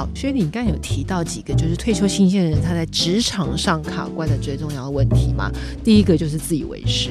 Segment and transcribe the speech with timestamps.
[0.00, 5.50] 好，所以你刚才有提到几个，就是退休新鲜人他在职场上卡关的最重要的问题嘛？
[5.84, 7.10] 第一个就是自以为是，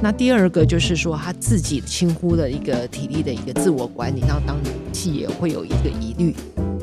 [0.00, 4.56] 那第二个就是说他自己轻忽了一个体力的一个自我管理，然后当
[4.90, 6.34] 企业会有一个疑虑。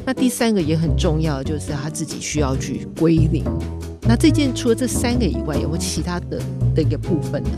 [0.06, 3.44] 那第三个也很重要，就是他自己需要去归零。
[4.04, 6.40] 那这件除了这三个以外，有没有其他的
[6.76, 7.50] 的一个部分呢？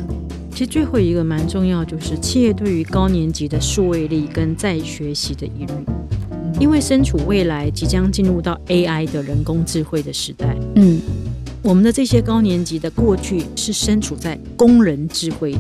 [0.52, 5.74] 其实最后一个蛮重要，就是企业对于高年级的数位力跟再学习的疑虑。
[6.60, 11.02] 因为身处未来即将进入到 AI 的人工智慧的时代，嗯，
[11.62, 15.56] 我们的这些高年级的过去是身处在工人智慧，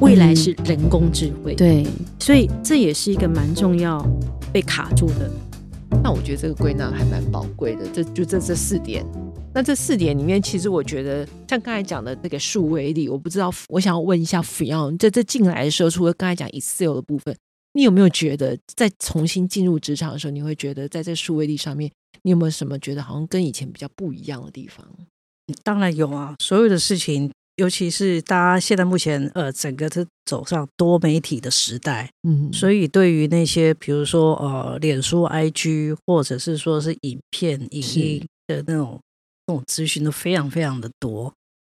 [0.00, 1.86] 未来是人工智慧，对，
[2.18, 4.04] 所以这也是一个蛮重要
[4.52, 5.30] 被卡住的。
[6.02, 9.04] 那我觉得这个归纳还蛮宝贵的，这就这这四点。
[9.54, 17.34] 那这四点里面，其实我觉得像刚才讲的这个数位力，我不知道，我想要问一下 Fion，在这进来的时候，除了刚才讲 Excel 的部分。
[17.78, 21.88] 你有没有觉得，在重新进入职场的时候，你会觉得在这数位力上面，
[22.24, 24.84] 你有没有什么觉得好像跟以前比较不一样的地方？
[25.62, 38.98] 当然有啊，所有的事情，尤其是大家现在目前呃，整个是走上多媒体的时代，嗯，所以对于那些比如说呃，脸书、IG，或者是说是影片、影音的那种
[39.46, 41.32] 那种资讯都非常非常的多。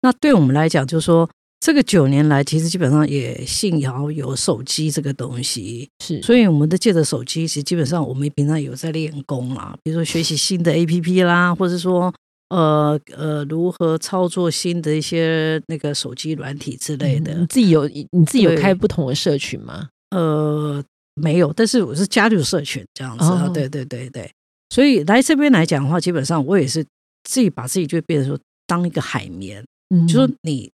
[0.03, 1.29] 那对我们来讲，就是说。
[1.61, 12.15] 这个九年来，其实基本上也幸好有手机这个东西，是，所以我们的借着手机，其实基本上我们平常有在练功啦，比如说学习新的 A P P 啦，或者说
[12.51, 17.35] 呃呃如何操作新的一些那个手机软体之类的。
[17.35, 19.89] 你自己有你自己有开不同的社群吗？
[20.11, 20.83] 呃，
[21.15, 24.31] 没有，但是我是加入社群这样子啊，对对对对。
[24.71, 26.85] 所以来这边来讲的话，基本上我也是
[27.25, 30.71] 自己把自己就变成说当一个海绵，嗯，就说你。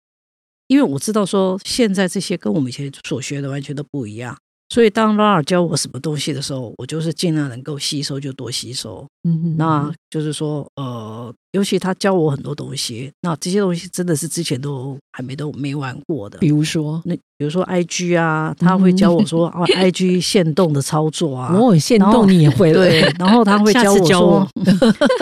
[0.67, 4.37] 因为我知道说，现在这些跟我们以前所学的完全都不一样。
[4.69, 9.05] 所以当拉尔教我什么东西的时候，我就是尽量能够吸收就多吸收。
[9.23, 16.39] 嗯，那就是说，呃，尤其他教我很多东西，那这些东西真的是之前都还没都没玩过的。
[16.39, 24.47] 比如说，那比如说 I G 啊，他会教我说 啊，I G 限动的操作啊，哦，限动你也会对，然后他会教我说，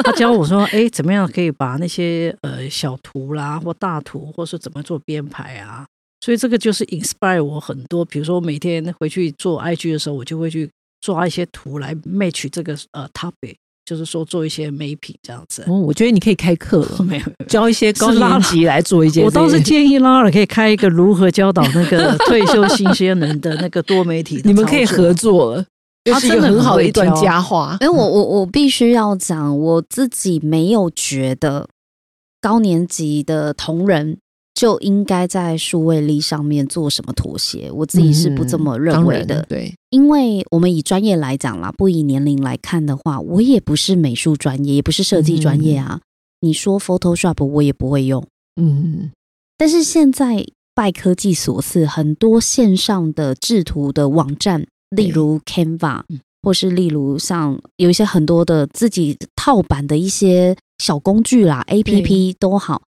[0.03, 5.85] 他教我说，哎，怎么样可以把那些呃小图啦或大图，或是怎么做编排啊。
[6.23, 10.69] 所以这个就是 inspire 我很多，比如说每天回去做 IG 的时候，我就会去
[11.01, 15.65] 抓一些图来 match 这个呃 topic，就是说做一些美品这样子。
[15.67, 19.21] 哦，我觉得你可以开课了， 没有教一些高年级来做一件。
[19.25, 25.65] 我倒是建议拉尔可以开一个如何教导那个 退休新鲜人的那个多媒体，你们可以合作了，
[26.05, 27.75] 他是一个很好的一段佳话。
[27.81, 31.67] 哎，我我我必须要讲，我自己没有觉得
[32.39, 34.19] 高年级的同仁。
[34.53, 37.71] 就应该在数位力上面做什么妥协？
[37.71, 39.41] 我自己是不这么认为的。
[39.49, 45.99] 对，因为我们以专业来讲啦，不以年龄来看的话，我也不是美术专业，也不是设计专业啊。
[46.41, 48.23] 你说 Photoshop 我也不会用，
[48.61, 49.11] 嗯。
[49.57, 56.01] 但是现在拜科技所赐，很多线上的制图的网站，例如 Canva，
[56.41, 62.81] 或是例如像有一些很多的自己套版的一些小工具啦，APP 都好。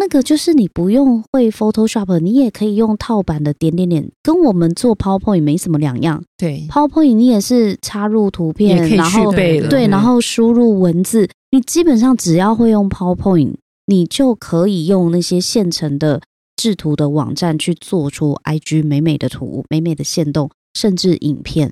[0.00, 6.24] 那个就是你不用会 Photoshop，你也可以用套版的点点点，跟我们做 PowerPoint 没什么两样。
[6.38, 16.22] 对，PowerPoint 你也是插入图片，然后对，然后输入文字，你基本上只要会用 PowerPoint，你就可以用那些现成的
[16.56, 21.70] 制图的网站去做出 IG 美美的图、美美的线动，甚至影片。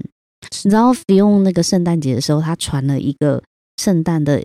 [0.64, 3.42] 你知道，用那个圣诞节的时候，他传了一个
[3.78, 4.44] 圣诞的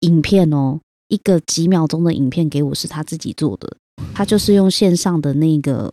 [0.00, 0.78] 影片哦。
[1.10, 3.76] 一个几秒钟的影片给我是他自己做的，
[4.14, 5.92] 他就是用线上的那个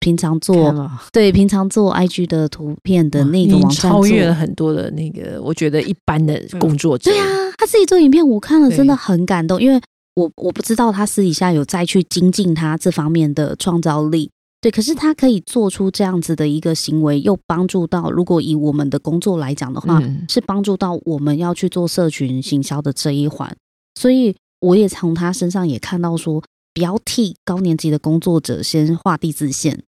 [0.00, 7.10] 平常做对平常做 IG 的图片的那个网站超越了很多的那个我觉得一般的工作者。
[7.10, 7.26] 对啊，
[7.56, 9.80] 他自己做影片，我看了真的很感动，因为
[10.14, 14.30] 我我不知道他私底下有再去精进他这方面的创造力。
[14.60, 23.54] 对，可是他可以做出这样子的一个行为，又帮助到如果以我们的工作来讲的话，是帮助到我们要去做社群行销的这一环，
[24.00, 24.34] 所以。
[24.64, 29.82] 我也从他身上也看到说，不要替高年级的工作者先画地自限。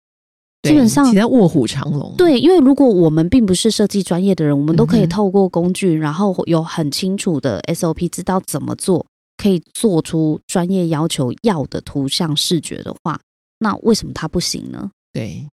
[0.63, 2.15] 基本上，在卧虎藏龙。
[2.19, 9.07] 对，因为如果我们并不是设计专业的人，我们都可以透过工具，然后有很清楚的 SOP，知道怎么做，
[9.37, 13.21] 可可以做出专业要求要的图像视觉的话，
[13.61, 14.91] 那为什么他不行呢？
[15.13, 15.47] 对，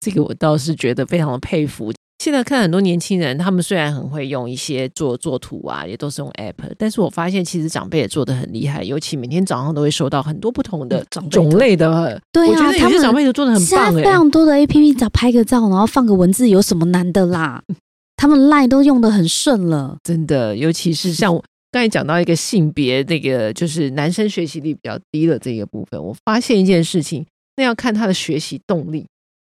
[0.00, 1.92] 这个我倒是觉得非常的佩服。
[2.24, 12.18] 现在看很多年轻人，他们虽然很会用一些做做图啊，也都是用 App，但是我发现其实长辈也做的很厉害，尤其每天早上都会收到很多不同的种类的。
[12.32, 13.66] 对啊，有些长辈都做的很棒。
[13.66, 17.62] 现在非常多的 APP，只要拍个照，然后放个文字，有什么难的啦？
[18.16, 20.56] 他们赖都用的很顺了，真的。
[20.56, 27.26] 尤其是像我刚才讲到一个性别，那个就是男生学习力比较低的这个部分，我发现一件事情，
[27.58, 29.04] 那要看他的学习动力。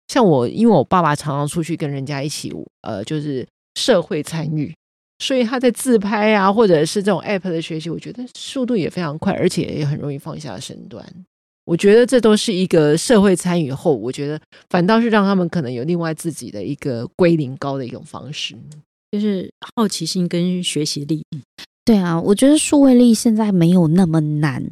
[0.08, 4.74] 像我，因为我爸爸常常出去跟人家一起，呃，就是社会参与，
[5.20, 11.04] 所以他在自拍啊，或者是这种 app 的学习，我觉得速度也非常快，而且也很容易放下身段。
[11.66, 18.56] 我觉得这都是一个社会参与后，我觉得反倒是让他们可能有另外自己的一个归零高的一种方式，
[19.12, 21.26] 就是好奇心跟学习力。
[21.84, 24.64] 对啊，我觉得数位力现在没有那么难，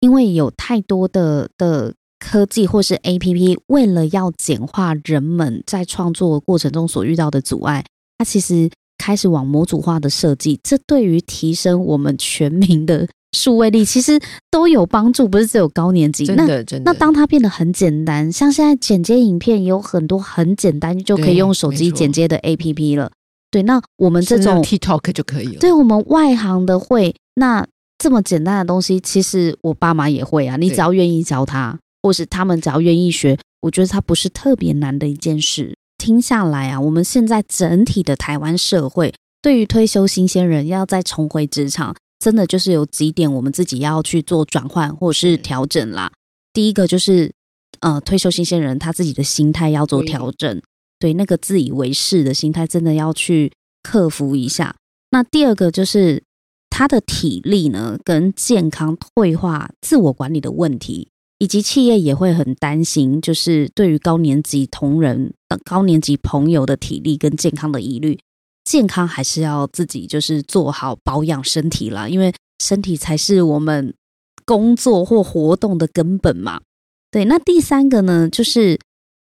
[0.00, 1.94] 因为有太多的的。
[2.18, 7.84] 科技或是 A P P，为了要简化人们在创作过程中所遇到的阻碍，
[8.18, 8.68] 它其实
[8.98, 10.58] 开始往模组化的设计。
[10.62, 14.20] 这对于提升我们全民的数位力， 其实
[14.50, 15.28] 都有帮助。
[15.28, 16.92] 不是只有高年级，真的真的。
[16.92, 23.10] 那当它变得很简单，像现在剪接影片有很多很简单就可以用手机剪接的 A P P 了。
[23.50, 25.60] 对，那我们这种 TikTok 就可以了。
[25.60, 27.66] 对我们外行的会，那
[27.96, 30.56] 这么简单的东西，其实我爸妈也会啊。
[30.56, 31.78] 你只要愿意教他。
[32.02, 35.74] 或是他们只要愿意学，我觉得它不是特别难的一件事。
[35.98, 39.12] 听下来啊，我们现在整体的台湾社会，
[39.42, 46.12] 对于退休新鲜人要再重回职场，真的就是有几点我们自己要去做转换或是调整啦。
[46.52, 47.32] 第一个就是，
[47.80, 50.62] 呃，退休新鲜人他自己的心态要做调整，
[51.00, 53.52] 对那个自以为是的心态，真的要去
[53.82, 54.76] 克服一下。
[55.10, 56.22] 那第二个就是
[56.70, 61.08] 他的体力呢，跟健康退化、自我管理的问题。
[61.38, 65.32] 以及企业也会很担心，就是对于高年级同仁、
[65.64, 68.18] 高年级朋友的体力跟健康的疑虑，
[68.64, 73.94] 健康还是要自己就是做好保养身体啦，因为身体才是我们
[74.44, 76.60] 工作或活动的根本嘛。
[77.10, 78.78] 对，那第三个呢，就是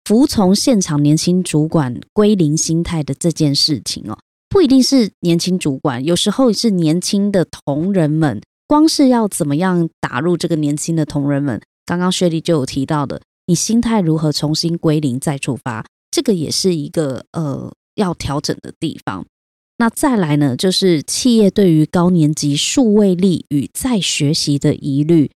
[0.04, 4.18] 服从现场年轻主管归零心态的这件事情哦，
[4.48, 11.62] 不一定是年轻主管，有时候是年轻的同仁们，光是要怎么样打入这个年轻的同仁们。
[11.84, 19.26] 刚刚薛丽就有提到的，你心态如何重新归零再出发，这个也是一个呃要调整的地方。
[19.78, 25.30] 那再来呢，就是企业对于高年级数位力与再学习的疑虑。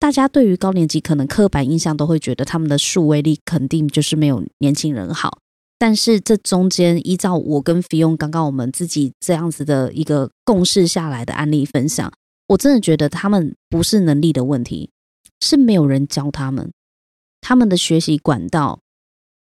[0.00, 5.38] 大家对于高年级可能刻板印象都会觉得他们的数位力肯定就是没有年轻人好。
[5.78, 12.12] 但是这中间依照我跟菲佣刚刚我们自己这样子的一个共识下来的案例分享，
[12.48, 14.90] 我真的觉得他们不是能力的问题。
[15.40, 16.72] 是没有人教他们，
[17.40, 18.80] 他们的学习管道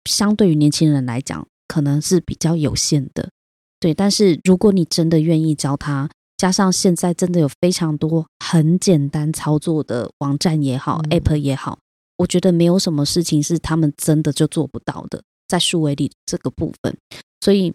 [0.05, 3.31] 相对于年轻人来讲，可能是比较有限的。
[3.79, 11.79] 对，但是如果你真的愿意教他，加上现在真的有非常多很简单操作的网站也好，App 也好，
[12.19, 16.97] 我觉得没有什么事情是他们真的就做不到的，在数位里这个部分。
[17.41, 17.73] 所以，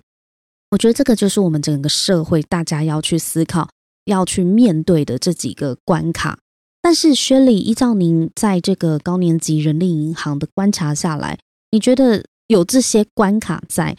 [0.72, 3.70] 我觉得这个就是我们整个社会大家要去思考、
[4.06, 6.40] 要去面对的这几个关卡。
[6.84, 11.38] 但是，薛礼，依照您在这个高年级人力银行的观察下来，
[11.70, 13.96] 你觉得有这些关卡在，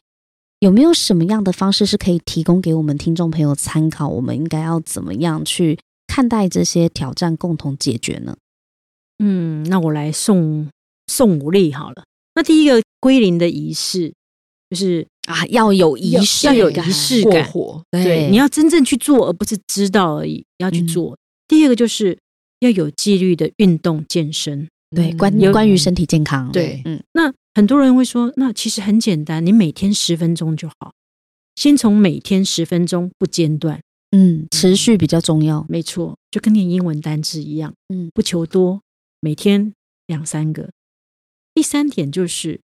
[0.59, 4.09] 有没有什么样的方式是可以提供给我们听众朋友参考？
[4.09, 8.37] 我们应该要怎么样去看待这些挑战，共同解决呢？
[9.21, 10.69] 嗯，那我来送
[11.07, 12.03] 送五例好了。
[12.35, 14.12] 那第一个归零的仪式，
[14.71, 17.49] 就是啊，要有仪式，要有仪式感，
[17.93, 21.17] 对，你要真正去做，而不是知道而已，要去做。
[21.47, 22.19] 第二个就是。
[22.62, 30.92] 要有纪律的运动健身，对关关于身体健康，对，嗯，那很多人会说，那其实很简单，你每天十分钟就好，
[31.57, 33.81] 先从每天十分钟不间断，
[34.12, 38.81] 嗯，持续比较重要，没错，就跟念英文单词一样，嗯，不求多，
[39.21, 39.73] 每天
[40.07, 40.71] 两三个。
[41.52, 42.61] 第三点就是，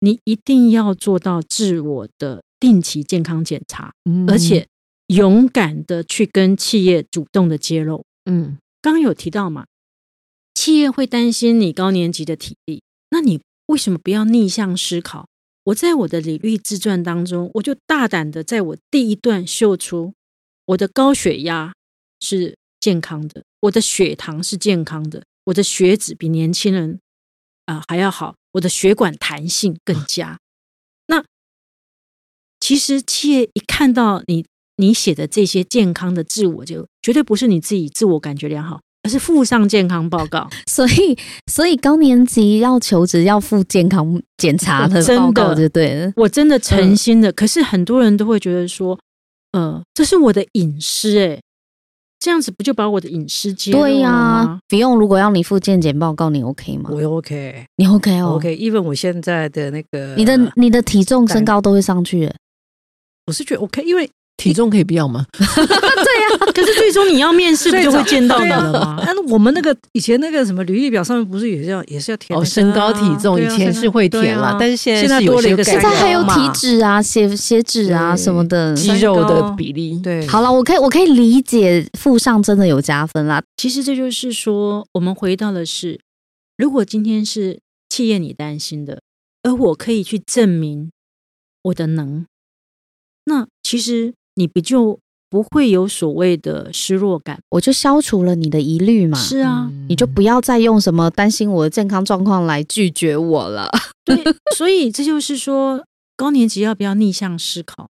[0.00, 3.92] 你一定要做到自我的定期健康检查，
[4.26, 4.66] 而且
[5.06, 8.58] 勇敢的去跟企业主动的揭露，嗯。
[8.82, 9.66] 刚有提到嘛，
[10.54, 15.26] 企业会担心你高年级的体力，那你为什么不要逆向思考？
[15.64, 20.14] 我在我的履历自传当中，我就大胆的在我第一段秀出
[20.66, 21.74] 我的高血压
[22.20, 27.00] 是健康的，我的血糖是健康的，我的血脂比年轻人
[27.64, 30.38] 啊还要好，我的血管弹性更佳。
[31.08, 31.24] 那
[32.60, 34.46] 其实企业一看到你。
[34.76, 40.48] 你写的这些健康的自我，就绝对不是你自己自我感觉良好，而是附上健康报告。
[40.70, 41.16] 所以，
[41.50, 46.12] 所以高年级要求职要附健康检查的报告就对了。
[46.16, 48.98] 我真的诚心的，可是很多人都会觉得说，
[49.52, 51.40] 呃，这是我的隐私，哎。
[52.18, 54.58] 这样子不就把我的隐私揭露了吗？
[54.66, 56.88] 不用，如果要你附健检报告，你 OK 吗？
[56.90, 58.56] 我 OK，你 OK 哦，OK。
[58.56, 62.28] 因为我现在的那个，你的你的体重、身高都会上去。
[63.26, 64.10] 我是觉得 OK，因为。
[64.36, 65.24] 体重可以不要吗？
[65.32, 65.46] 对
[66.22, 69.02] 呀，可是最终你要面试， 不就会见到你了吗？
[69.06, 73.40] 那我们那个以前那个什么履历表上面不是也是要也是要填哦身高体重？
[73.40, 79.98] 以前是会填了，但是现在现在多了一个，现在还有体脂啊、血血脂啊什么的，肌肉的比例。
[80.02, 83.42] 对，好了，我可以我可以理解附上真的有加分啦。
[83.56, 85.98] 其实这就是说，我们回到的是，
[86.58, 89.00] 如果今天是企业你担心的，
[89.42, 90.90] 而我可以去证明
[91.62, 92.26] 我的能，
[93.24, 94.12] 那其实。
[94.36, 97.38] 你不就不会有所谓的失落感？
[97.50, 99.18] 我就消除了你的疑虑嘛。
[99.18, 103.68] 是啊，你就不要再用什么担心我的健康状况来拒绝我了。
[104.04, 104.16] 对，
[104.56, 105.84] 所以这就是说，
[106.16, 107.88] 高年级要不要逆向思考？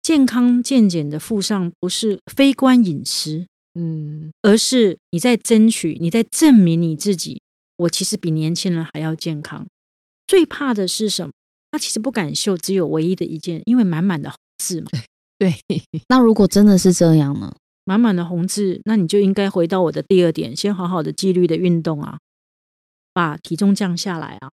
[0.00, 7.40] 健康健检的附上不是非关隐私，嗯，而是你在争取，你在证明你自己。
[7.78, 9.66] 我其实比年轻人还要健康。
[10.26, 11.32] 最怕的是什么？
[11.72, 14.90] 他其实不敢秀，只有唯一的一件，因为满满的字嘛。
[15.38, 15.54] 对，
[16.08, 17.54] 那如果真的是这样呢？
[17.84, 22.18] 满满的红字，那你就应该回到我的第二点，先好好的纪律的运动啊，
[23.12, 24.50] 把体重降下来啊。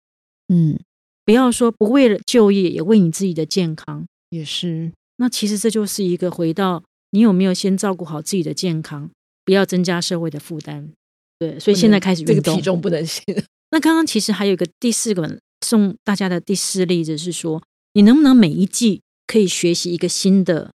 [0.48, 0.79] 嗯，
[1.25, 4.91] 不要说不为了就业，也为你自己的健康，也是。
[5.17, 9.10] 那其实这就是一个回到你有没有先照顾好自己的健康，
[9.44, 10.91] 不要增加社会的负担。
[11.39, 13.24] 对，所以现在开始运动，体重不能行。
[13.72, 17.63] 那刚刚其实还有一个第四个送大家的第四例子是说，
[17.94, 20.72] 你能不能每一季可以学习一个新的。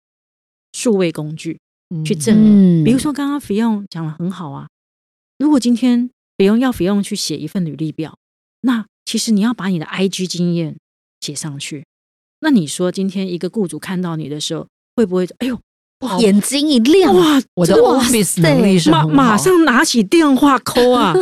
[0.73, 1.59] 数位工具
[2.05, 4.67] 去证明，比如说刚刚菲用讲的很好啊。
[5.39, 8.15] 如果今天菲用要菲用去写一份履历表，
[8.61, 10.77] 那其实你要把你的 IG 经验
[11.21, 11.85] 写上去。
[12.41, 15.59] 那你说今天一个雇主看到你的时候，会不会哎呦
[16.19, 17.41] 眼睛一亮哇？
[17.55, 21.15] 我的 Office 能力是马马上拿起电话抠啊！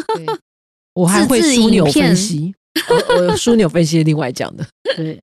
[0.96, 2.54] 我还会枢纽分析，
[2.90, 4.68] 我枢纽分析另外讲的
[4.98, 5.22] 对，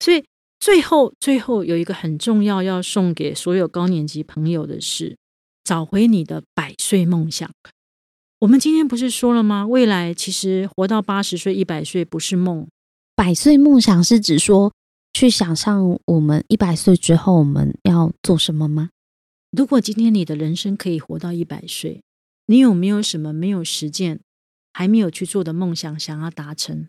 [0.00, 0.24] 所以。
[0.60, 5.16] 最后，最后有一个很重要要送给所有高年级朋友的是：
[5.62, 7.50] 找回你的百岁梦想。
[8.40, 9.66] 我们今天不是说了吗？
[9.66, 12.68] 未来其实活到八十岁、一百岁不是梦，
[13.14, 14.72] 百岁梦想是指说
[15.12, 18.90] 去想象我们一百岁之后我们要做什么吗？
[19.50, 22.02] 如果今天你的人生可以活到一百岁，
[22.46, 24.20] 你有没有什么没有实践、
[24.72, 26.88] 还没有去做的梦想想要达成？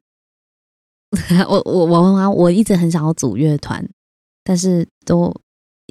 [1.48, 3.84] 我我我我我一直很想要组乐团，
[4.44, 5.34] 但是都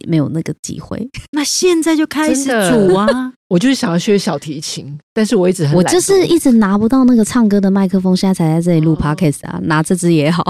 [0.06, 1.08] 没有那个机会。
[1.32, 3.32] 那现在就开始组啊！
[3.48, 9.58] 我就是想要学小提琴，但是我一直很我就是一直拿不到那个唱歌的麦克风，现在才在这里录 podcast 啊！
[9.64, 10.44] 拿这支也好。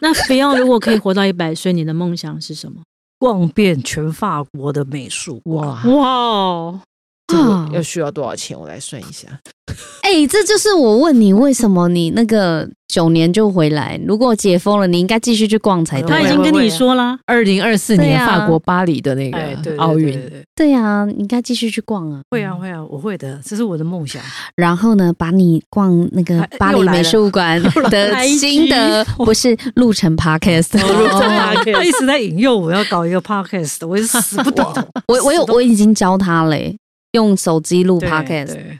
[0.00, 2.82] 那菲奥如果可以活到一百岁，你的梦想是什么？
[3.18, 6.80] 逛遍全法国的美术哇哇！
[7.26, 8.58] 这个要需要多少钱？
[8.58, 9.28] 我来算一下。
[10.02, 14.00] 哎，这就是我问你，为什么你那个九年就回来？
[14.06, 16.08] 如果解封了，你应该继续去逛才对。
[16.08, 19.38] 他已经跟你说了，二零二四年法国巴黎的那个
[19.78, 20.16] 奥运，
[20.54, 22.20] 对呀，你应该继续去逛啊。
[22.30, 24.22] 会啊，会啊，我会的，这是我的梦想。
[24.54, 30.78] 然后呢，把你逛那个巴黎美术馆 的心得，不是路程 podcast，
[31.72, 34.72] 他一直在引诱我要搞一个 podcast，我是死不懂。
[35.08, 36.78] 我我有我已经教他嘞。
[37.16, 38.78] 用手机录 podcast，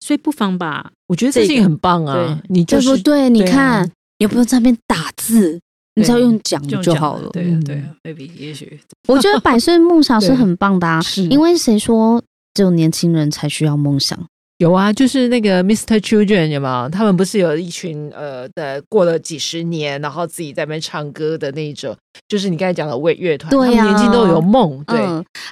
[0.00, 0.90] 所以不妨吧。
[1.08, 3.28] 我觉得这件很棒啊，你对不对？
[3.28, 5.60] 你看，也不用在那边打字，
[5.94, 7.28] 你只要用讲就好了。
[7.30, 11.00] 对对，maybe 也许，我觉得百岁梦想 是很棒的啊。
[11.30, 12.22] 因为谁说
[12.54, 14.18] 只有年轻人才需要梦想？
[14.62, 15.98] 有啊，就是那个 Mr.
[15.98, 16.88] Children 有没有？
[16.88, 21.96] 他们不是有一群呃的过了几十年，然后自己在那边唱歌的那种，
[22.28, 24.82] 就是你刚才讲的乐乐团，他们年纪都有梦。
[24.86, 25.00] 对，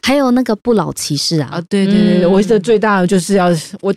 [0.03, 3.49] 还有那个不老骑士啊，啊，对对对，我记得最大的就是要
[3.81, 3.93] 我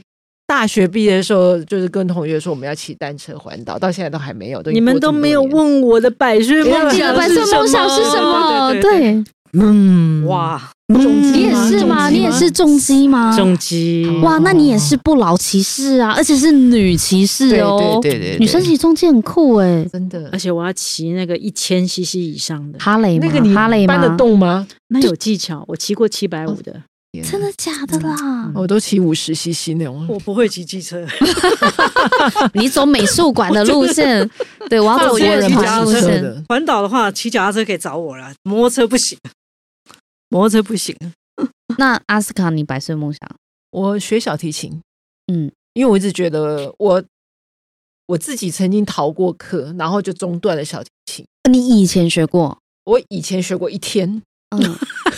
[0.48, 4.64] 大学毕业的时候，就是跟同学说我们要骑单车环岛，到现在都还没有。
[4.64, 8.74] 你们都没有问我的百岁梦想，百岁梦想是什么？
[8.82, 9.24] 对。
[9.56, 12.10] 嗯，哇，你也是吗？
[12.10, 13.36] 你也是重击吗？
[13.38, 22.80] 重击，哇，那你也是不老骑士啊，而且是女骑士哦，对对对，女生骑重机很酷哎，真的，而且我要骑那个一千 CC 以上的。
[22.80, 24.68] 哈雷，那个你哈雷搬得动吗？
[24.90, 26.82] 那有技巧，我骑过七百五的，
[27.30, 28.52] 真的假的啦？
[28.56, 31.06] 我都骑五十 CC 那种，我不会骑机车，
[32.54, 34.28] 你走美术馆的路线，
[34.68, 39.16] 对我要走骑脚踏车，环岛的话，骑脚踏车可以找我了，摩托车不行。
[40.34, 40.98] 摩托车不行，
[41.78, 43.20] 那阿斯卡，你百岁梦想？
[43.70, 44.82] 我学小提琴，
[45.32, 47.04] 嗯，因为我一直觉得我
[48.08, 51.26] 我自己曾经逃过课，然后就中断了小提琴。
[51.52, 52.58] 你以前学过？
[52.86, 54.60] 我以前学过一天，嗯，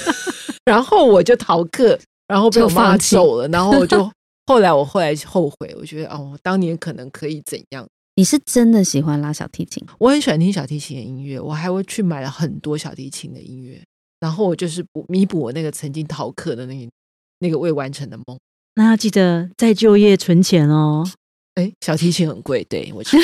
[0.66, 4.12] 然后我就逃课，然后被我妈走了，然后我就
[4.48, 7.88] 后来我后来后悔，我觉得哦，当年可能可以怎样？
[8.16, 9.82] 你是真的喜欢拉小提琴？
[9.98, 13.82] 我很喜欢听小提琴的音乐，我还会去买了很多小提琴的音乐，
[14.26, 16.92] 然后我就是补弥补我那个曾经逃课的那个
[17.38, 18.36] 那个未完成的梦。
[18.74, 21.08] 那要记得再就业存钱哦。
[21.54, 23.24] 哎，小提琴很贵，对我觉得。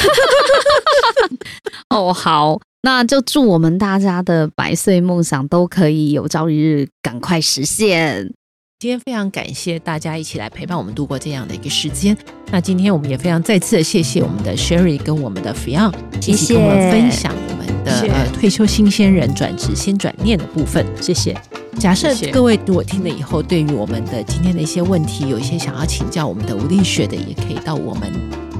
[1.89, 8.31] 哦，好，那就祝我们大家的百岁梦想都可以有朝一日赶快实现。
[8.77, 12.15] 今天非常感谢大家一起来陪伴我们度过这样的一个时间。
[12.51, 15.91] 那今天我们也非常再次的谢谢我们的 Sherry 跟我们的 Fion
[16.27, 17.50] 一起跟我们分享我们
[17.83, 20.85] 的呃退休新鲜人转职先转念的部分。
[20.99, 21.35] 谢谢。
[21.79, 28.11] 假设各位如果听了以后，对于我们的今天的一些问题，有一些想要请教我们的吴丽雪的，也可以到我们。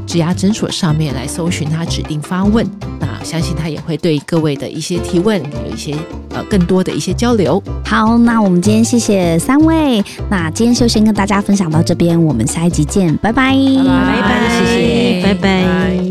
[0.08, 2.66] 植牙诊所上面来搜寻他指定发问，
[3.00, 5.96] 那相信他也会对各位的一些提问有一些
[6.34, 7.62] 呃更多的一些交流。
[7.86, 16.11] 好，那我们今天谢谢三位，那今天就先跟大家分享到这边，我们下一集见，拜拜，拜拜，谢谢，拜拜。